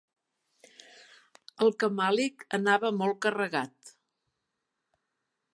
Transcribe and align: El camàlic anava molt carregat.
El 1.65 1.69
camàlic 1.83 2.47
anava 2.61 2.93
molt 3.03 3.23
carregat. 3.27 3.97